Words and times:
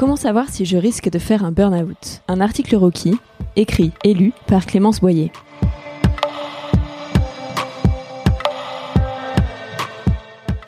Comment 0.00 0.16
savoir 0.16 0.48
si 0.48 0.64
je 0.64 0.78
risque 0.78 1.10
de 1.10 1.18
faire 1.18 1.44
un 1.44 1.52
burn-out? 1.52 2.22
Un 2.26 2.40
article 2.40 2.74
Rocky, 2.74 3.18
écrit 3.54 3.92
et 4.02 4.14
lu 4.14 4.32
par 4.46 4.64
Clémence 4.64 4.98
Boyer. 4.98 5.30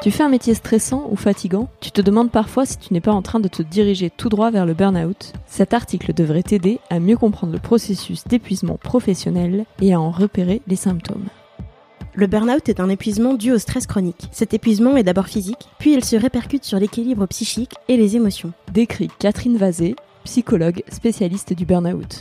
Tu 0.03 0.11
fais 0.11 0.23
un 0.23 0.29
métier 0.29 0.53
stressant 0.53 1.07
ou 1.11 1.17
fatigant? 1.17 1.71
Tu 1.81 1.91
te 1.93 2.03
demandes 2.03 2.31
parfois 2.31 2.67
si 2.67 2.77
tu 2.77 2.93
n'es 2.93 3.01
pas 3.01 3.13
en 3.13 3.23
train 3.23 3.41
de 3.41 3.49
te 3.49 3.63
diriger 3.63 4.11
tout 4.11 4.29
droit 4.29 4.51
vers 4.51 4.67
le 4.67 4.75
burn-out? 4.75 5.33
Cet 5.47 5.73
article 5.73 6.13
devrait 6.13 6.43
t'aider 6.43 6.79
à 6.91 7.01
mieux 7.01 7.17
comprendre 7.17 7.55
le 7.55 7.59
processus 7.59 8.25
d'épuisement 8.25 8.77
professionnel 8.77 9.65
et 9.81 9.95
à 9.95 10.01
en 10.03 10.11
repérer 10.11 10.61
les 10.67 10.77
symptômes. 10.77 11.29
Le 12.15 12.27
burn-out 12.27 12.69
est 12.69 12.81
un 12.81 12.91
épuisement 12.91 13.33
dû 13.33 13.53
au 13.53 13.59
stress 13.59 13.87
chronique. 13.87 14.29
Cet 14.33 14.53
épuisement 14.53 14.99
est 14.99 15.03
d'abord 15.03 15.29
physique, 15.29 15.71
puis 15.79 15.95
il 15.95 16.05
se 16.05 16.15
répercute 16.15 16.63
sur 16.63 16.79
l'équilibre 16.79 17.25
psychique 17.27 17.73
et 17.89 17.97
les 17.97 18.17
émotions. 18.17 18.53
Décrit 18.71 19.09
Catherine 19.19 19.57
Vazé, 19.57 19.97
psychologue 20.25 20.83
spécialiste 20.91 21.55
du 21.55 21.65
burn-out. 21.65 22.21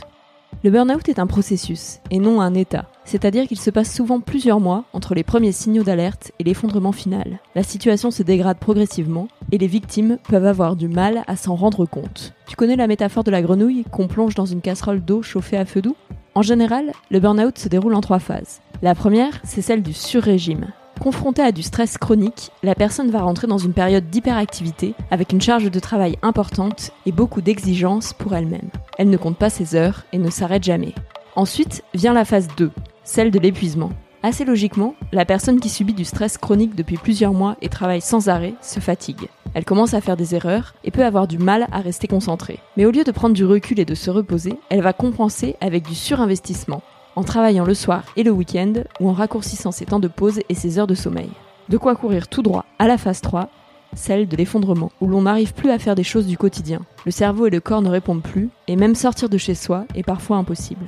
Le 0.64 0.70
burn-out 0.70 1.10
est 1.10 1.18
un 1.18 1.26
processus 1.26 1.98
et 2.10 2.20
non 2.20 2.40
un 2.40 2.54
état, 2.54 2.86
c'est-à-dire 3.04 3.46
qu'il 3.46 3.60
se 3.60 3.68
passe 3.68 3.94
souvent 3.94 4.20
plusieurs 4.20 4.60
mois 4.60 4.84
entre 4.94 5.14
les 5.14 5.24
premiers 5.24 5.52
signaux 5.52 5.82
d'alerte 5.82 6.32
et 6.38 6.44
l'effondrement 6.44 6.92
final. 6.92 7.40
La 7.54 7.62
situation 7.62 8.10
se 8.10 8.22
dégrade 8.22 8.58
progressivement 8.58 9.28
et 9.50 9.58
les 9.58 9.66
victimes 9.66 10.16
peuvent 10.26 10.46
avoir 10.46 10.74
du 10.74 10.88
mal 10.88 11.22
à 11.26 11.36
s'en 11.36 11.54
rendre 11.54 11.84
compte. 11.84 12.32
Tu 12.46 12.56
connais 12.56 12.76
la 12.76 12.86
métaphore 12.86 13.24
de 13.24 13.30
la 13.30 13.42
grenouille 13.42 13.84
qu'on 13.90 14.08
plonge 14.08 14.36
dans 14.36 14.46
une 14.46 14.62
casserole 14.62 15.04
d'eau 15.04 15.20
chauffée 15.20 15.58
à 15.58 15.66
feu 15.66 15.82
doux? 15.82 15.96
En 16.34 16.40
général, 16.42 16.92
le 17.10 17.20
burn-out 17.20 17.58
se 17.58 17.68
déroule 17.68 17.94
en 17.94 18.00
trois 18.00 18.18
phases. 18.18 18.60
La 18.80 18.94
première, 18.94 19.38
c'est 19.44 19.60
celle 19.60 19.82
du 19.82 19.92
surrégime. 19.92 20.72
Confrontée 20.98 21.42
à 21.42 21.52
du 21.52 21.62
stress 21.62 21.98
chronique, 21.98 22.50
la 22.62 22.74
personne 22.74 23.10
va 23.10 23.20
rentrer 23.20 23.46
dans 23.46 23.58
une 23.58 23.74
période 23.74 24.08
d'hyperactivité 24.08 24.94
avec 25.10 25.32
une 25.32 25.42
charge 25.42 25.70
de 25.70 25.80
travail 25.80 26.16
importante 26.22 26.92
et 27.04 27.12
beaucoup 27.12 27.42
d'exigences 27.42 28.14
pour 28.14 28.34
elle-même. 28.34 28.70
Elle 28.98 29.10
ne 29.10 29.16
compte 29.18 29.36
pas 29.36 29.50
ses 29.50 29.74
heures 29.74 30.04
et 30.12 30.18
ne 30.18 30.30
s'arrête 30.30 30.64
jamais. 30.64 30.94
Ensuite 31.36 31.82
vient 31.92 32.14
la 32.14 32.24
phase 32.24 32.48
2, 32.56 32.70
celle 33.04 33.30
de 33.30 33.38
l'épuisement. 33.38 33.90
Assez 34.22 34.44
logiquement, 34.44 34.94
la 35.12 35.24
personne 35.26 35.60
qui 35.60 35.68
subit 35.68 35.94
du 35.94 36.04
stress 36.04 36.38
chronique 36.38 36.76
depuis 36.76 36.96
plusieurs 36.96 37.34
mois 37.34 37.56
et 37.60 37.68
travaille 37.68 38.00
sans 38.00 38.28
arrêt 38.28 38.54
se 38.62 38.80
fatigue. 38.80 39.28
Elle 39.54 39.64
commence 39.64 39.94
à 39.94 40.00
faire 40.00 40.16
des 40.16 40.34
erreurs 40.34 40.74
et 40.84 40.90
peut 40.90 41.04
avoir 41.04 41.28
du 41.28 41.38
mal 41.38 41.66
à 41.72 41.80
rester 41.80 42.08
concentrée. 42.08 42.58
Mais 42.76 42.86
au 42.86 42.90
lieu 42.90 43.04
de 43.04 43.12
prendre 43.12 43.34
du 43.34 43.44
recul 43.44 43.78
et 43.80 43.84
de 43.84 43.94
se 43.94 44.10
reposer, 44.10 44.54
elle 44.70 44.82
va 44.82 44.92
compenser 44.92 45.56
avec 45.60 45.86
du 45.86 45.94
surinvestissement 45.94 46.82
en 47.16 47.24
travaillant 47.24 47.64
le 47.64 47.74
soir 47.74 48.04
et 48.16 48.22
le 48.22 48.30
week-end 48.30 48.72
ou 49.00 49.08
en 49.08 49.12
raccourcissant 49.12 49.72
ses 49.72 49.86
temps 49.86 50.00
de 50.00 50.08
pause 50.08 50.40
et 50.48 50.54
ses 50.54 50.78
heures 50.78 50.86
de 50.86 50.94
sommeil. 50.94 51.30
De 51.68 51.76
quoi 51.76 51.94
courir 51.94 52.28
tout 52.28 52.42
droit 52.42 52.64
à 52.78 52.88
la 52.88 52.98
phase 52.98 53.20
3, 53.20 53.48
celle 53.94 54.26
de 54.26 54.36
l'effondrement, 54.36 54.90
où 55.00 55.06
l'on 55.06 55.22
n'arrive 55.22 55.54
plus 55.54 55.70
à 55.70 55.78
faire 55.78 55.94
des 55.94 56.02
choses 56.02 56.26
du 56.26 56.38
quotidien. 56.38 56.80
Le 57.04 57.12
cerveau 57.12 57.46
et 57.46 57.50
le 57.50 57.60
corps 57.60 57.82
ne 57.82 57.90
répondent 57.90 58.22
plus, 58.22 58.48
et 58.66 58.76
même 58.76 58.94
sortir 58.94 59.28
de 59.28 59.38
chez 59.38 59.54
soi 59.54 59.84
est 59.94 60.02
parfois 60.02 60.38
impossible. 60.38 60.86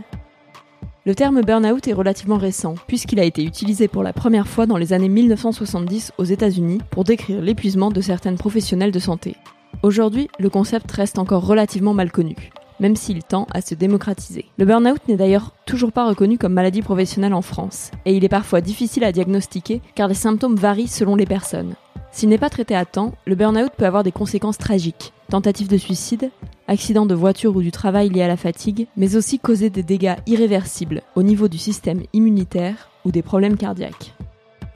Le 1.06 1.14
terme 1.14 1.42
burn-out 1.42 1.86
est 1.86 1.92
relativement 1.92 2.38
récent, 2.38 2.76
puisqu'il 2.86 3.20
a 3.20 3.24
été 3.24 3.44
utilisé 3.44 3.88
pour 3.88 4.02
la 4.02 4.14
première 4.14 4.48
fois 4.48 4.64
dans 4.64 4.78
les 4.78 4.94
années 4.94 5.10
1970 5.10 6.12
aux 6.16 6.24
États-Unis 6.24 6.78
pour 6.90 7.04
décrire 7.04 7.42
l'épuisement 7.42 7.90
de 7.90 8.00
certaines 8.00 8.38
professionnels 8.38 8.90
de 8.90 8.98
santé. 8.98 9.36
Aujourd'hui, 9.82 10.28
le 10.38 10.48
concept 10.48 10.90
reste 10.92 11.18
encore 11.18 11.46
relativement 11.46 11.92
mal 11.92 12.10
connu 12.10 12.36
même 12.80 12.96
s'il 12.96 13.22
tend 13.22 13.46
à 13.52 13.60
se 13.60 13.74
démocratiser. 13.74 14.46
Le 14.58 14.64
burn-out 14.64 15.00
n'est 15.08 15.16
d'ailleurs 15.16 15.52
toujours 15.64 15.92
pas 15.92 16.08
reconnu 16.08 16.38
comme 16.38 16.52
maladie 16.52 16.82
professionnelle 16.82 17.32
en 17.32 17.40
France, 17.40 17.90
et 18.04 18.16
il 18.16 18.24
est 18.24 18.28
parfois 18.28 18.60
difficile 18.60 19.04
à 19.04 19.12
diagnostiquer 19.12 19.80
car 19.94 20.08
les 20.08 20.14
symptômes 20.14 20.56
varient 20.56 20.88
selon 20.88 21.14
les 21.14 21.24
personnes. 21.24 21.74
S'il 22.10 22.28
n'est 22.28 22.38
pas 22.38 22.50
traité 22.50 22.76
à 22.76 22.84
temps, 22.84 23.12
le 23.26 23.34
burn-out 23.34 23.72
peut 23.76 23.86
avoir 23.86 24.02
des 24.04 24.12
conséquences 24.12 24.58
tragiques. 24.58 25.12
Tentative 25.30 25.68
de 25.68 25.76
suicide, 25.76 26.30
accident 26.68 27.06
de 27.06 27.14
voiture 27.14 27.56
ou 27.56 27.62
du 27.62 27.70
travail 27.70 28.08
lié 28.08 28.22
à 28.22 28.28
la 28.28 28.36
fatigue, 28.36 28.86
mais 28.96 29.16
aussi 29.16 29.38
causer 29.38 29.70
des 29.70 29.82
dégâts 29.82 30.16
irréversibles 30.26 31.02
au 31.14 31.22
niveau 31.22 31.48
du 31.48 31.58
système 31.58 32.02
immunitaire 32.12 32.90
ou 33.04 33.10
des 33.10 33.22
problèmes 33.22 33.56
cardiaques. 33.56 34.14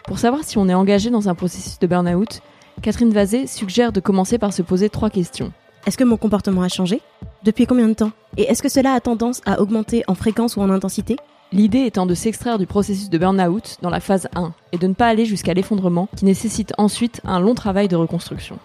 Pour 0.06 0.18
savoir 0.18 0.44
si 0.44 0.58
on 0.58 0.68
est 0.68 0.74
engagé 0.74 1.10
dans 1.10 1.28
un 1.28 1.34
processus 1.34 1.78
de 1.78 1.86
burn-out, 1.86 2.40
Catherine 2.80 3.12
Vazé 3.12 3.46
suggère 3.46 3.92
de 3.92 4.00
commencer 4.00 4.38
par 4.38 4.52
se 4.52 4.62
poser 4.62 4.88
trois 4.88 5.10
questions. 5.10 5.52
Est-ce 5.86 5.98
que 5.98 6.04
mon 6.04 6.16
comportement 6.16 6.62
a 6.62 6.68
changé? 6.68 7.00
Depuis 7.44 7.66
combien 7.66 7.88
de 7.88 7.94
temps? 7.94 8.12
Et 8.36 8.42
est-ce 8.42 8.62
que 8.62 8.68
cela 8.68 8.92
a 8.92 9.00
tendance 9.00 9.40
à 9.46 9.60
augmenter 9.60 10.04
en 10.06 10.14
fréquence 10.14 10.56
ou 10.56 10.60
en 10.60 10.70
intensité? 10.70 11.16
L'idée 11.50 11.86
étant 11.86 12.04
de 12.04 12.14
s'extraire 12.14 12.58
du 12.58 12.66
processus 12.66 13.08
de 13.08 13.16
burn-out 13.16 13.78
dans 13.80 13.88
la 13.88 14.00
phase 14.00 14.28
1 14.34 14.52
et 14.72 14.78
de 14.78 14.86
ne 14.86 14.92
pas 14.92 15.06
aller 15.06 15.24
jusqu'à 15.24 15.54
l'effondrement 15.54 16.08
qui 16.14 16.26
nécessite 16.26 16.74
ensuite 16.76 17.20
un 17.24 17.40
long 17.40 17.54
travail 17.54 17.88
de 17.88 17.96
reconstruction. 17.96 18.58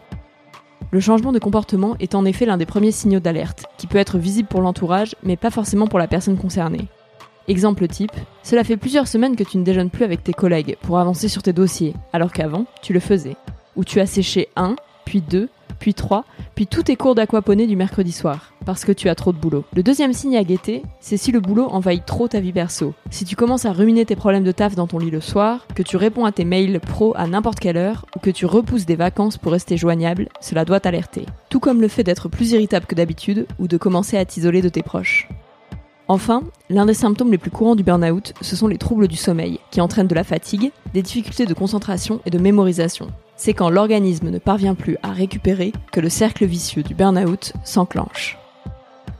Le 0.93 0.99
changement 0.99 1.31
de 1.31 1.39
comportement 1.39 1.95
est 1.99 2.13
en 2.13 2.23
effet 2.23 2.45
l'un 2.45 2.57
des 2.57 2.67
premiers 2.67 2.91
signaux 2.91 3.19
d'alerte, 3.19 3.65
qui 3.79 3.87
peut 3.87 3.97
être 3.97 4.19
visible 4.19 4.47
pour 4.47 4.61
l'entourage, 4.61 5.15
mais 5.23 5.35
pas 5.35 5.49
forcément 5.49 5.87
pour 5.87 5.97
la 5.97 6.07
personne 6.07 6.37
concernée. 6.37 6.87
Exemple 7.47 7.87
type, 7.87 8.11
cela 8.43 8.63
fait 8.63 8.77
plusieurs 8.77 9.07
semaines 9.07 9.35
que 9.35 9.43
tu 9.43 9.57
ne 9.57 9.63
déjeunes 9.63 9.89
plus 9.89 10.03
avec 10.03 10.23
tes 10.23 10.33
collègues 10.33 10.77
pour 10.83 10.99
avancer 10.99 11.29
sur 11.29 11.41
tes 11.41 11.51
dossiers, 11.51 11.95
alors 12.13 12.31
qu'avant, 12.31 12.67
tu 12.83 12.93
le 12.93 12.99
faisais. 12.99 13.35
Ou 13.75 13.83
tu 13.83 14.01
as 14.01 14.05
séché 14.05 14.49
un, 14.55 14.75
puis 15.03 15.21
deux, 15.21 15.49
puis 15.79 15.95
3, 15.95 16.25
puis 16.53 16.67
tous 16.67 16.83
tes 16.83 16.95
cours 16.95 17.15
d'aquaponie 17.15 17.65
du 17.65 17.75
mercredi 17.75 18.11
soir, 18.11 18.52
parce 18.65 18.85
que 18.85 18.91
tu 18.91 19.09
as 19.09 19.15
trop 19.15 19.31
de 19.31 19.37
boulot. 19.37 19.65
Le 19.75 19.83
deuxième 19.83 20.13
signe 20.13 20.37
à 20.37 20.43
guetter, 20.43 20.83
c'est 20.99 21.17
si 21.17 21.31
le 21.31 21.39
boulot 21.39 21.67
envahit 21.69 22.05
trop 22.05 22.27
ta 22.27 22.39
vie 22.39 22.51
perso. 22.51 22.93
Si 23.09 23.25
tu 23.25 23.35
commences 23.35 23.65
à 23.65 23.71
ruminer 23.71 24.05
tes 24.05 24.15
problèmes 24.15 24.43
de 24.43 24.51
taf 24.51 24.75
dans 24.75 24.87
ton 24.87 24.99
lit 24.99 25.11
le 25.11 25.21
soir, 25.21 25.67
que 25.75 25.83
tu 25.83 25.97
réponds 25.97 26.25
à 26.25 26.31
tes 26.31 26.45
mails 26.45 26.79
pro 26.79 27.13
à 27.15 27.27
n'importe 27.27 27.59
quelle 27.59 27.77
heure, 27.77 28.05
ou 28.15 28.19
que 28.19 28.29
tu 28.29 28.45
repousses 28.45 28.85
des 28.85 28.95
vacances 28.95 29.37
pour 29.37 29.51
rester 29.51 29.77
joignable, 29.77 30.29
cela 30.41 30.65
doit 30.65 30.79
t'alerter. 30.79 31.25
Tout 31.49 31.59
comme 31.59 31.81
le 31.81 31.87
fait 31.87 32.03
d'être 32.03 32.29
plus 32.29 32.51
irritable 32.51 32.85
que 32.85 32.95
d'habitude, 32.95 33.47
ou 33.59 33.67
de 33.67 33.77
commencer 33.77 34.17
à 34.17 34.25
t'isoler 34.25 34.61
de 34.61 34.69
tes 34.69 34.83
proches. 34.83 35.29
Enfin, 36.07 36.43
l'un 36.69 36.85
des 36.85 36.93
symptômes 36.93 37.31
les 37.31 37.37
plus 37.37 37.51
courants 37.51 37.75
du 37.75 37.83
burn-out, 37.83 38.33
ce 38.41 38.55
sont 38.55 38.67
les 38.67 38.77
troubles 38.77 39.07
du 39.07 39.15
sommeil, 39.15 39.59
qui 39.71 39.81
entraînent 39.81 40.07
de 40.07 40.15
la 40.15 40.23
fatigue, 40.23 40.71
des 40.93 41.01
difficultés 41.01 41.45
de 41.45 41.53
concentration 41.53 42.19
et 42.25 42.29
de 42.29 42.39
mémorisation 42.39 43.07
c'est 43.35 43.53
quand 43.53 43.69
l'organisme 43.69 44.29
ne 44.29 44.39
parvient 44.39 44.75
plus 44.75 44.97
à 45.03 45.11
récupérer 45.11 45.73
que 45.91 45.99
le 45.99 46.09
cercle 46.09 46.45
vicieux 46.45 46.83
du 46.83 46.93
burn-out 46.93 47.53
s'enclenche. 47.63 48.37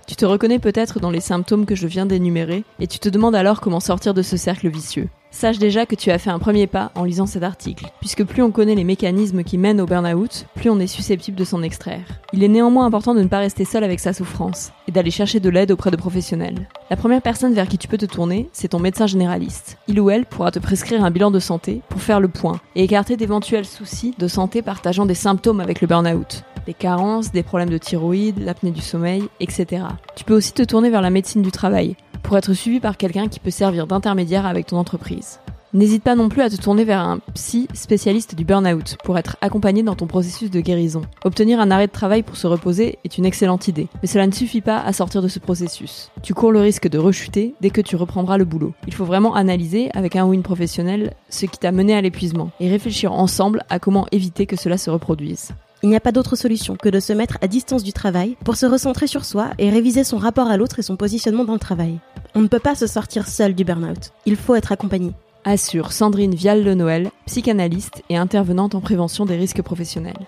Tu 0.05 0.15
te 0.15 0.25
reconnais 0.25 0.59
peut-être 0.59 0.99
dans 0.99 1.11
les 1.11 1.21
symptômes 1.21 1.65
que 1.65 1.75
je 1.75 1.87
viens 1.87 2.05
d'énumérer 2.05 2.63
et 2.79 2.87
tu 2.87 2.99
te 2.99 3.09
demandes 3.09 3.35
alors 3.35 3.61
comment 3.61 3.79
sortir 3.79 4.13
de 4.13 4.21
ce 4.21 4.35
cercle 4.35 4.69
vicieux. 4.69 5.07
Sache 5.31 5.57
déjà 5.57 5.87
que 5.87 5.95
tu 5.95 6.11
as 6.11 6.19
fait 6.19 6.29
un 6.29 6.37
premier 6.37 6.67
pas 6.67 6.91
en 6.93 7.05
lisant 7.05 7.25
cet 7.25 7.41
article, 7.41 7.91
puisque 7.99 8.23
plus 8.23 8.43
on 8.43 8.51
connaît 8.51 8.75
les 8.75 8.83
mécanismes 8.83 9.43
qui 9.43 9.57
mènent 9.57 9.81
au 9.81 9.87
burn-out, 9.87 10.45
plus 10.53 10.69
on 10.69 10.79
est 10.79 10.85
susceptible 10.85 11.35
de 11.35 11.43
s'en 11.43 11.63
extraire. 11.63 12.05
Il 12.33 12.43
est 12.43 12.49
néanmoins 12.49 12.85
important 12.85 13.15
de 13.15 13.21
ne 13.21 13.27
pas 13.27 13.39
rester 13.39 13.65
seul 13.65 13.83
avec 13.83 13.99
sa 13.99 14.13
souffrance, 14.13 14.71
et 14.87 14.91
d'aller 14.91 15.09
chercher 15.09 15.39
de 15.39 15.49
l'aide 15.49 15.71
auprès 15.71 15.89
de 15.89 15.95
professionnels. 15.95 16.69
La 16.91 16.97
première 16.97 17.23
personne 17.23 17.55
vers 17.55 17.67
qui 17.67 17.79
tu 17.79 17.87
peux 17.87 17.97
te 17.97 18.05
tourner, 18.05 18.47
c'est 18.53 18.67
ton 18.69 18.79
médecin 18.79 19.07
généraliste. 19.07 19.79
Il 19.87 19.99
ou 19.99 20.11
elle 20.11 20.27
pourra 20.27 20.51
te 20.51 20.59
prescrire 20.59 21.03
un 21.03 21.09
bilan 21.09 21.31
de 21.31 21.39
santé 21.39 21.81
pour 21.89 22.01
faire 22.01 22.19
le 22.19 22.27
point, 22.27 22.59
et 22.75 22.83
écarter 22.83 23.17
d'éventuels 23.17 23.65
soucis 23.65 24.13
de 24.19 24.27
santé 24.27 24.61
partageant 24.61 25.07
des 25.07 25.15
symptômes 25.15 25.61
avec 25.61 25.81
le 25.81 25.87
burn-out 25.87 26.43
des 26.65 26.73
carences, 26.73 27.31
des 27.31 27.43
problèmes 27.43 27.69
de 27.69 27.77
thyroïde, 27.77 28.39
l'apnée 28.39 28.71
du 28.71 28.81
sommeil, 28.81 29.23
etc. 29.39 29.83
Tu 30.15 30.23
peux 30.23 30.35
aussi 30.35 30.53
te 30.53 30.63
tourner 30.63 30.89
vers 30.89 31.01
la 31.01 31.09
médecine 31.09 31.41
du 31.41 31.51
travail, 31.51 31.95
pour 32.21 32.37
être 32.37 32.53
suivi 32.53 32.79
par 32.79 32.97
quelqu'un 32.97 33.27
qui 33.27 33.39
peut 33.39 33.51
servir 33.51 33.87
d'intermédiaire 33.87 34.45
avec 34.45 34.67
ton 34.67 34.77
entreprise. 34.77 35.39
N'hésite 35.75 36.03
pas 36.03 36.13
non 36.13 36.29
plus 36.29 36.43
à 36.43 36.51
te 36.51 36.55
tourner 36.55 36.83
vers 36.83 36.99
un 36.99 37.17
psy 37.33 37.67
spécialiste 37.73 38.35
du 38.35 38.45
burn-out 38.45 38.95
pour 39.03 39.17
être 39.17 39.37
accompagné 39.41 39.81
dans 39.81 39.95
ton 39.95 40.05
processus 40.05 40.51
de 40.51 40.61
guérison. 40.61 41.01
Obtenir 41.25 41.59
un 41.59 41.71
arrêt 41.71 41.87
de 41.87 41.91
travail 41.91 42.21
pour 42.21 42.37
se 42.37 42.45
reposer 42.45 42.99
est 43.03 43.17
une 43.17 43.25
excellente 43.25 43.67
idée, 43.67 43.87
mais 43.99 44.07
cela 44.07 44.27
ne 44.27 44.31
suffit 44.31 44.61
pas 44.61 44.79
à 44.79 44.93
sortir 44.93 45.23
de 45.23 45.27
ce 45.27 45.39
processus. 45.39 46.11
Tu 46.21 46.35
cours 46.35 46.51
le 46.51 46.59
risque 46.59 46.87
de 46.87 46.99
rechuter 46.99 47.55
dès 47.59 47.71
que 47.71 47.81
tu 47.81 47.95
reprendras 47.95 48.37
le 48.37 48.45
boulot. 48.45 48.75
Il 48.85 48.93
faut 48.93 49.03
vraiment 49.03 49.33
analyser 49.33 49.89
avec 49.95 50.15
un 50.15 50.27
ou 50.27 50.35
une 50.35 50.43
professionnelle 50.43 51.15
ce 51.29 51.47
qui 51.47 51.57
t'a 51.57 51.71
mené 51.71 51.95
à 51.95 52.01
l'épuisement 52.01 52.51
et 52.59 52.69
réfléchir 52.69 53.11
ensemble 53.11 53.63
à 53.71 53.79
comment 53.79 54.05
éviter 54.11 54.45
que 54.45 54.55
cela 54.55 54.77
se 54.77 54.91
reproduise. 54.91 55.53
Il 55.83 55.89
n'y 55.89 55.95
a 55.95 55.99
pas 55.99 56.13
d'autre 56.13 56.35
solution 56.35 56.75
que 56.75 56.89
de 56.89 56.99
se 56.99 57.13
mettre 57.13 57.37
à 57.41 57.47
distance 57.47 57.83
du 57.83 57.93
travail 57.93 58.37
pour 58.43 58.55
se 58.55 58.65
recentrer 58.65 59.05
sur 59.05 59.25
soi 59.25 59.51
et 59.59 59.69
réviser 59.69 60.03
son 60.03 60.17
rapport 60.17 60.47
à 60.47 60.57
l'autre 60.57 60.79
et 60.79 60.83
son 60.83 60.95
positionnement 60.95 61.43
dans 61.43 61.53
le 61.53 61.59
travail. 61.59 61.99
On 62.35 62.41
ne 62.41 62.47
peut 62.47 62.59
pas 62.59 62.73
se 62.73 62.87
sortir 62.87 63.27
seul 63.27 63.53
du 63.53 63.63
burn-out. 63.63 64.11
Il 64.25 64.37
faut 64.37 64.55
être 64.55 64.71
accompagné 64.71 65.11
assure 65.45 65.91
Sandrine 65.91 66.35
Vial-Le-Noël, 66.35 67.11
psychanalyste 67.25 68.01
et 68.09 68.17
intervenante 68.17 68.75
en 68.75 68.81
prévention 68.81 69.25
des 69.25 69.35
risques 69.35 69.61
professionnels. 69.61 70.25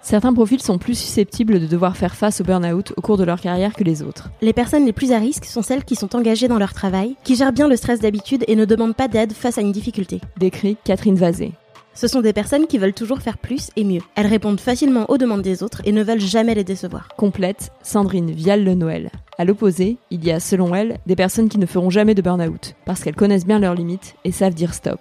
Certains 0.00 0.32
profils 0.32 0.62
sont 0.62 0.78
plus 0.78 0.98
susceptibles 0.98 1.60
de 1.60 1.66
devoir 1.66 1.96
faire 1.96 2.14
face 2.14 2.40
au 2.40 2.44
burn-out 2.44 2.92
au 2.96 3.00
cours 3.00 3.18
de 3.18 3.24
leur 3.24 3.40
carrière 3.40 3.74
que 3.74 3.84
les 3.84 4.02
autres. 4.02 4.30
Les 4.40 4.52
personnes 4.52 4.86
les 4.86 4.92
plus 4.92 5.12
à 5.12 5.18
risque 5.18 5.44
sont 5.44 5.62
celles 5.62 5.84
qui 5.84 5.96
sont 5.96 6.16
engagées 6.16 6.48
dans 6.48 6.58
leur 6.58 6.72
travail, 6.72 7.16
qui 7.24 7.36
gèrent 7.36 7.52
bien 7.52 7.68
le 7.68 7.76
stress 7.76 8.00
d'habitude 8.00 8.44
et 8.48 8.56
ne 8.56 8.64
demandent 8.64 8.96
pas 8.96 9.08
d'aide 9.08 9.32
face 9.32 9.58
à 9.58 9.60
une 9.60 9.72
difficulté. 9.72 10.20
Décrit 10.38 10.76
Catherine 10.84 11.16
Vazé. 11.16 11.52
Ce 12.00 12.06
sont 12.06 12.20
des 12.20 12.32
personnes 12.32 12.68
qui 12.68 12.78
veulent 12.78 12.92
toujours 12.92 13.22
faire 13.22 13.38
plus 13.38 13.70
et 13.74 13.82
mieux. 13.82 14.02
Elles 14.14 14.28
répondent 14.28 14.60
facilement 14.60 15.10
aux 15.10 15.18
demandes 15.18 15.42
des 15.42 15.64
autres 15.64 15.82
et 15.84 15.90
ne 15.90 16.04
veulent 16.04 16.20
jamais 16.20 16.54
les 16.54 16.62
décevoir. 16.62 17.08
Complète 17.16 17.72
Sandrine 17.82 18.30
Vial-Le-Noël. 18.30 19.10
À 19.36 19.44
l'opposé, 19.44 19.96
il 20.12 20.24
y 20.24 20.30
a, 20.30 20.38
selon 20.38 20.76
elle, 20.76 20.98
des 21.06 21.16
personnes 21.16 21.48
qui 21.48 21.58
ne 21.58 21.66
feront 21.66 21.90
jamais 21.90 22.14
de 22.14 22.22
burn-out, 22.22 22.76
parce 22.84 23.02
qu'elles 23.02 23.16
connaissent 23.16 23.46
bien 23.46 23.58
leurs 23.58 23.74
limites 23.74 24.14
et 24.22 24.30
savent 24.30 24.54
dire 24.54 24.74
stop. 24.74 25.00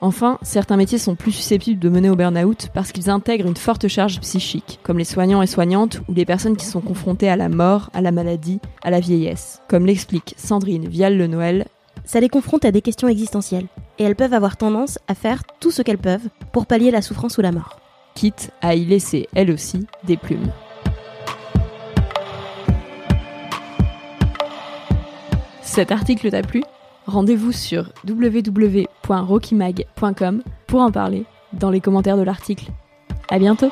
Enfin, 0.00 0.38
certains 0.42 0.76
métiers 0.76 0.96
sont 0.96 1.16
plus 1.16 1.32
susceptibles 1.32 1.80
de 1.80 1.88
mener 1.88 2.08
au 2.08 2.14
burn-out 2.14 2.68
parce 2.72 2.92
qu'ils 2.92 3.10
intègrent 3.10 3.48
une 3.48 3.56
forte 3.56 3.88
charge 3.88 4.20
psychique, 4.20 4.78
comme 4.84 4.98
les 4.98 5.04
soignants 5.04 5.42
et 5.42 5.48
soignantes 5.48 6.02
ou 6.08 6.14
les 6.14 6.24
personnes 6.24 6.56
qui 6.56 6.66
sont 6.66 6.80
confrontées 6.80 7.28
à 7.28 7.34
la 7.34 7.48
mort, 7.48 7.90
à 7.94 8.00
la 8.00 8.12
maladie, 8.12 8.60
à 8.84 8.90
la 8.90 9.00
vieillesse, 9.00 9.60
comme 9.66 9.86
l'explique 9.86 10.34
Sandrine 10.36 10.86
Vial-Le-Noël. 10.86 11.66
Ça 12.04 12.20
les 12.20 12.28
confronte 12.28 12.64
à 12.64 12.72
des 12.72 12.82
questions 12.82 13.08
existentielles 13.08 13.66
et 13.98 14.04
elles 14.04 14.16
peuvent 14.16 14.34
avoir 14.34 14.56
tendance 14.56 14.98
à 15.08 15.14
faire 15.14 15.42
tout 15.60 15.70
ce 15.70 15.82
qu'elles 15.82 15.98
peuvent 15.98 16.28
pour 16.52 16.66
pallier 16.66 16.90
la 16.90 17.02
souffrance 17.02 17.38
ou 17.38 17.42
la 17.42 17.52
mort. 17.52 17.78
Quitte 18.14 18.50
à 18.60 18.74
y 18.74 18.84
laisser, 18.84 19.28
elles 19.34 19.50
aussi, 19.50 19.86
des 20.04 20.16
plumes. 20.16 20.52
Cet 25.62 25.92
article 25.92 26.30
t'a 26.30 26.42
plu? 26.42 26.64
Rendez-vous 27.06 27.52
sur 27.52 27.92
www.rockymag.com 28.08 30.42
pour 30.66 30.80
en 30.80 30.90
parler 30.90 31.24
dans 31.52 31.70
les 31.70 31.80
commentaires 31.80 32.16
de 32.16 32.22
l'article. 32.22 32.72
À 33.30 33.38
bientôt 33.38 33.70